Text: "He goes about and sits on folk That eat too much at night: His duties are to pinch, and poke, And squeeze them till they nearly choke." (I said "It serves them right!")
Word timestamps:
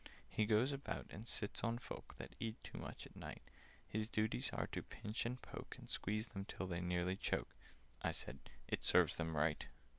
"He 0.27 0.47
goes 0.47 0.71
about 0.71 1.05
and 1.11 1.27
sits 1.27 1.63
on 1.63 1.77
folk 1.77 2.15
That 2.17 2.35
eat 2.39 2.55
too 2.63 2.79
much 2.79 3.05
at 3.05 3.15
night: 3.15 3.43
His 3.87 4.07
duties 4.07 4.49
are 4.51 4.65
to 4.71 4.81
pinch, 4.81 5.27
and 5.27 5.39
poke, 5.39 5.75
And 5.77 5.91
squeeze 5.91 6.25
them 6.29 6.43
till 6.45 6.65
they 6.65 6.81
nearly 6.81 7.15
choke." 7.15 7.53
(I 8.01 8.11
said 8.11 8.39
"It 8.67 8.83
serves 8.83 9.17
them 9.17 9.37
right!") 9.37 9.67